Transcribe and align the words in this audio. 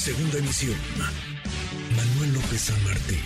Segunda 0.00 0.38
emisión. 0.38 0.80
Manuel 1.94 2.32
López 2.32 2.58
San 2.58 2.84
Martín, 2.84 3.22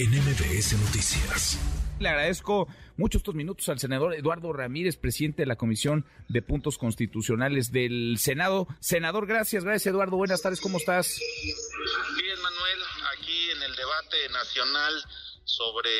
en 0.00 0.10
MBS 0.10 0.72
Noticias. 0.72 1.56
Le 2.00 2.08
agradezco 2.08 2.66
mucho 2.96 3.18
estos 3.18 3.36
minutos 3.36 3.68
al 3.68 3.78
senador 3.78 4.12
Eduardo 4.12 4.52
Ramírez, 4.52 4.96
presidente 4.96 5.42
de 5.42 5.46
la 5.46 5.54
Comisión 5.54 6.04
de 6.28 6.42
Puntos 6.42 6.78
Constitucionales 6.78 7.70
del 7.70 8.16
Senado. 8.18 8.66
Senador, 8.80 9.28
gracias, 9.28 9.62
gracias 9.62 9.86
Eduardo. 9.86 10.16
Buenas 10.16 10.42
tardes, 10.42 10.60
¿cómo 10.60 10.78
estás? 10.78 11.16
Bien, 11.44 12.42
Manuel, 12.42 12.80
aquí 13.16 13.50
en 13.52 13.62
el 13.62 13.76
debate 13.76 14.28
nacional 14.30 15.04
sobre 15.44 15.90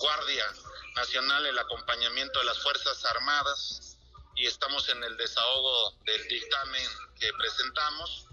Guardia 0.00 0.44
Nacional, 0.94 1.46
el 1.46 1.58
acompañamiento 1.58 2.38
de 2.38 2.44
las 2.44 2.62
Fuerzas 2.62 3.04
Armadas, 3.16 3.98
y 4.36 4.46
estamos 4.46 4.88
en 4.88 5.02
el 5.02 5.16
desahogo 5.16 5.96
del 6.06 6.28
dictamen 6.28 6.86
que 7.18 7.28
presentamos. 7.36 8.28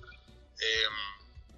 Eh, 0.61 0.87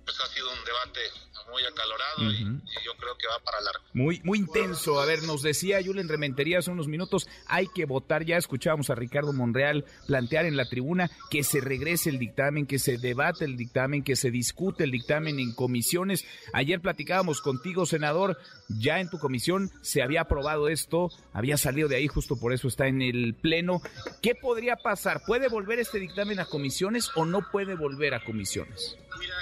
pues 0.05 0.19
ha 0.19 0.27
sido 0.27 0.51
un 0.51 0.63
debate 0.65 1.11
muy 1.49 1.63
acalorado 1.63 2.31
y, 2.31 2.43
y, 2.43 2.85
yo 2.85 2.93
creo 2.97 3.17
que 3.17 3.27
va 3.27 3.39
para 3.43 3.61
largo. 3.61 3.83
Muy, 3.93 4.21
muy 4.23 4.39
intenso. 4.39 4.99
A 4.99 5.05
ver, 5.05 5.23
nos 5.23 5.41
decía 5.41 5.81
Julen 5.83 6.07
Rementería 6.07 6.59
hace 6.59 6.71
unos 6.71 6.87
minutos, 6.87 7.27
hay 7.47 7.67
que 7.67 7.85
votar. 7.85 8.25
Ya 8.25 8.37
escuchábamos 8.37 8.89
a 8.89 8.95
Ricardo 8.95 9.33
Monreal 9.33 9.85
plantear 10.07 10.45
en 10.45 10.57
la 10.57 10.65
tribuna 10.65 11.09
que 11.29 11.43
se 11.43 11.61
regrese 11.61 12.09
el 12.09 12.19
dictamen, 12.19 12.67
que 12.67 12.79
se 12.79 12.97
debate 12.97 13.45
el 13.45 13.57
dictamen, 13.57 14.03
que 14.03 14.15
se 14.15 14.31
discute 14.31 14.83
el 14.83 14.91
dictamen 14.91 15.39
en 15.39 15.53
comisiones. 15.53 16.25
Ayer 16.53 16.81
platicábamos 16.81 17.41
contigo, 17.41 17.85
senador, 17.85 18.37
ya 18.67 18.99
en 18.99 19.09
tu 19.09 19.19
comisión 19.19 19.71
se 19.81 20.01
había 20.01 20.21
aprobado 20.21 20.67
esto, 20.67 21.09
había 21.33 21.57
salido 21.57 21.87
de 21.87 21.97
ahí, 21.97 22.07
justo 22.07 22.39
por 22.39 22.53
eso 22.53 22.67
está 22.67 22.87
en 22.87 23.01
el 23.01 23.35
pleno. 23.35 23.81
¿Qué 24.21 24.35
podría 24.35 24.75
pasar? 24.75 25.21
¿Puede 25.25 25.47
volver 25.47 25.79
este 25.79 25.99
dictamen 25.99 26.39
a 26.39 26.45
comisiones 26.45 27.11
o 27.15 27.25
no 27.25 27.41
puede 27.51 27.75
volver 27.75 28.13
a 28.13 28.23
comisiones? 28.23 28.97
Mira, 29.19 29.35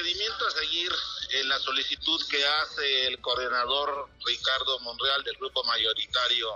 procedimiento 0.00 0.46
a 0.46 0.50
seguir 0.50 0.92
en 1.30 1.48
la 1.48 1.58
solicitud 1.58 2.26
que 2.28 2.44
hace 2.46 3.06
el 3.08 3.20
coordinador 3.20 4.08
Ricardo 4.24 4.80
Monreal 4.80 5.22
del 5.24 5.36
grupo 5.36 5.62
mayoritario 5.64 6.48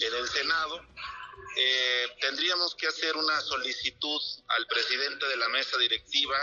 en 0.00 0.14
el 0.14 0.28
Senado, 0.28 0.80
eh, 1.56 2.08
tendríamos 2.20 2.74
que 2.74 2.88
hacer 2.88 3.16
una 3.16 3.40
solicitud 3.40 4.20
al 4.48 4.66
presidente 4.66 5.26
de 5.28 5.36
la 5.36 5.48
mesa 5.50 5.78
directiva, 5.78 6.36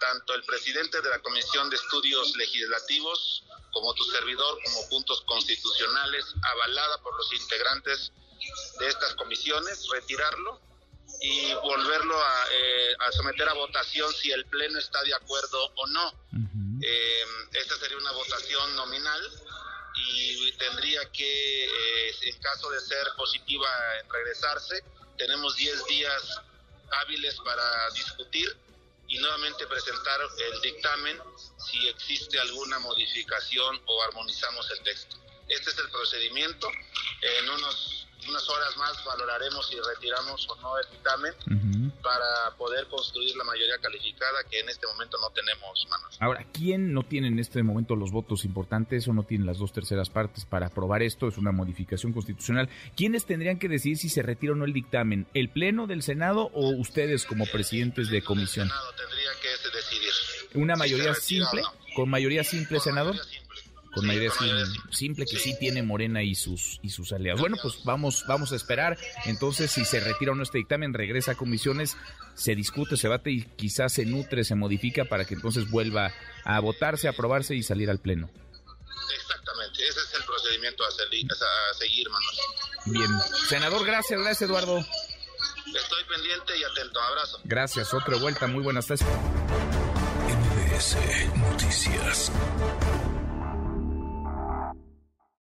tanto 0.00 0.34
el 0.34 0.42
presidente 0.42 1.00
de 1.00 1.08
la 1.08 1.20
Comisión 1.20 1.70
de 1.70 1.76
Estudios 1.76 2.34
Legislativos 2.36 3.44
como 3.72 3.94
tu 3.94 4.04
servidor, 4.06 4.58
como 4.64 4.88
puntos 4.88 5.22
constitucionales, 5.22 6.24
avalada 6.42 7.00
por 7.00 7.16
los 7.16 7.32
integrantes 7.32 8.12
de 8.80 8.88
estas 8.88 9.14
comisiones, 9.14 9.86
retirarlo 9.92 10.60
y 11.24 11.54
volverlo 11.54 12.22
a, 12.22 12.44
eh, 12.52 12.96
a, 12.98 13.12
someter 13.12 13.48
a 13.48 13.54
votación 13.54 14.12
si 14.12 14.30
el 14.30 14.44
Pleno 14.44 14.78
está 14.78 15.02
de 15.04 15.14
acuerdo 15.14 15.72
o 15.74 15.86
no. 15.86 16.08
Uh 16.10 16.36
-huh. 16.36 16.80
eh, 16.84 17.24
esta 17.52 17.76
sería 17.78 17.96
una 17.96 18.12
votación 18.12 18.76
nominal 18.76 19.22
y 19.96 20.52
tendría 20.52 21.00
que, 21.12 21.64
eh, 21.64 22.16
en 22.24 22.38
caso 22.40 22.68
de 22.68 22.80
ser 22.80 23.06
positiva 23.16 23.68
en 24.00 24.10
regresarse, 24.10 24.84
tenemos 25.16 25.56
10 25.56 25.86
días 25.86 26.22
hábiles 27.00 27.34
para 27.42 27.90
discutir 27.92 28.54
y 29.08 29.18
nuevamente 29.18 29.66
presentar 29.66 30.20
el 30.38 30.60
dictamen 30.60 31.18
si 31.56 31.88
existe 31.88 32.38
alguna 32.38 32.78
modificación 32.80 33.80
o 33.86 34.02
armonizamos 34.02 34.70
el 34.72 34.80
texto. 34.82 35.16
Este 35.48 35.70
es 35.70 35.78
el 35.78 35.88
procedimiento. 35.90 36.68
En 37.22 37.48
unos 37.48 38.03
unas 38.28 38.48
horas 38.48 38.76
más 38.76 39.04
valoraremos 39.04 39.66
si 39.68 39.76
retiramos 39.76 40.48
o 40.48 40.56
no 40.60 40.78
el 40.78 40.90
dictamen 40.90 41.32
uh 41.46 41.52
-huh. 41.52 42.02
para 42.02 42.56
poder 42.56 42.86
construir 42.88 43.36
la 43.36 43.44
mayoría 43.44 43.78
calificada 43.78 44.44
que 44.50 44.60
en 44.60 44.68
este 44.68 44.86
momento 44.86 45.16
no 45.20 45.30
tenemos 45.30 45.86
manos. 45.90 46.16
Ahora, 46.20 46.46
¿quién 46.52 46.92
no 46.92 47.02
tiene 47.02 47.28
en 47.28 47.38
este 47.38 47.62
momento 47.62 47.96
los 47.96 48.10
votos 48.10 48.44
importantes 48.44 49.06
o 49.08 49.12
no 49.12 49.24
tiene 49.24 49.44
las 49.44 49.58
dos 49.58 49.72
terceras 49.72 50.10
partes 50.10 50.44
para 50.44 50.66
aprobar 50.66 51.02
esto? 51.02 51.28
Es 51.28 51.38
una 51.38 51.52
modificación 51.52 52.12
constitucional. 52.12 52.68
¿Quiénes 52.96 53.26
tendrían 53.26 53.58
que 53.58 53.68
decidir 53.68 53.98
si 53.98 54.08
se 54.08 54.22
retira 54.22 54.52
o 54.52 54.56
no 54.56 54.64
el 54.64 54.72
dictamen? 54.72 55.26
¿El 55.34 55.48
Pleno 55.50 55.86
del 55.86 56.02
Senado 56.02 56.50
o 56.54 56.70
ustedes 56.70 57.24
como 57.26 57.46
presidentes 57.46 58.10
de 58.10 58.22
comisión? 58.22 58.66
El 58.66 58.72
Senado 58.72 58.92
tendría 58.96 59.30
que 59.40 59.48
decidir. 59.76 60.12
¿Una 60.54 60.76
mayoría 60.76 61.14
si 61.14 61.36
simple? 61.36 61.62
No. 61.62 61.72
¿Con 61.94 62.10
mayoría 62.10 62.44
simple, 62.44 62.78
Con 62.78 62.84
senador? 62.84 63.14
Mayoría 63.14 63.30
simple 63.30 63.33
con 63.94 64.02
sí, 64.02 64.06
con 64.06 64.06
mayoría 64.06 64.30
simple, 64.30 64.64
simple, 64.90 65.24
que 65.24 65.36
sí. 65.36 65.52
sí. 65.52 65.58
tiene 65.58 65.82
Morena 65.82 66.22
y 66.22 66.34
sus 66.34 66.80
y 66.82 66.90
sus 66.90 67.12
aliados. 67.12 67.40
Bueno, 67.40 67.56
pues 67.62 67.84
vamos 67.84 68.24
vamos 68.26 68.52
a 68.52 68.56
esperar. 68.56 68.98
Entonces, 69.26 69.70
si 69.70 69.84
se 69.84 70.00
retira 70.00 70.32
o 70.32 70.34
no 70.34 70.42
este 70.42 70.58
dictamen, 70.58 70.92
regresa 70.92 71.32
a 71.32 71.34
comisiones, 71.36 71.96
se 72.34 72.54
discute, 72.54 72.96
se 72.96 73.08
bate 73.08 73.30
y 73.30 73.42
quizás 73.42 73.92
se 73.92 74.04
nutre, 74.04 74.44
se 74.44 74.54
modifica 74.54 75.04
para 75.04 75.24
que 75.24 75.34
entonces 75.34 75.70
vuelva 75.70 76.12
a 76.44 76.60
votarse, 76.60 77.06
a 77.06 77.12
aprobarse 77.12 77.54
y 77.54 77.62
salir 77.62 77.90
al 77.90 77.98
pleno. 78.00 78.28
Exactamente, 79.16 79.82
ese 79.88 80.00
es 80.00 80.14
el 80.14 80.24
procedimiento 80.24 80.84
a, 80.84 80.90
seguir, 80.90 81.26
a 81.30 81.74
seguir 81.78 82.08
Manuel. 82.10 82.36
Bien, 82.86 83.10
senador, 83.48 83.86
gracias, 83.86 84.20
gracias 84.20 84.48
Eduardo. 84.48 84.78
Estoy 84.78 86.04
pendiente 86.04 86.58
y 86.58 86.64
atento, 86.64 87.00
abrazo. 87.00 87.40
Gracias, 87.44 87.94
otra 87.94 88.16
vuelta, 88.18 88.46
muy 88.46 88.62
buenas 88.62 88.86
tardes. 88.86 89.04
MBS 90.28 90.96
Noticias. 91.36 92.30